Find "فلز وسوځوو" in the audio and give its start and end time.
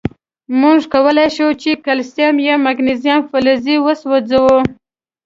3.29-4.57